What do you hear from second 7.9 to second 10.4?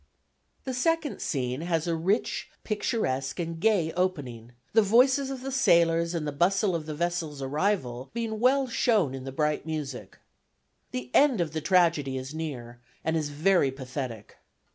being well shown in the bright music.